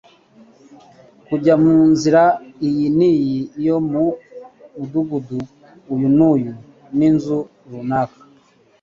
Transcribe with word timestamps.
kujya 1.27 1.53
mu 1.63 1.75
nzira 1.91 2.23
iyi 2.67 2.87
n'iyi 2.97 3.39
yo 3.65 3.77
mu 3.91 4.03
mudugudu 4.75 5.39
uyu 5.93 6.07
n'uyu 6.17 6.53
n'inzu 6.97 7.37
runaka 7.69 8.21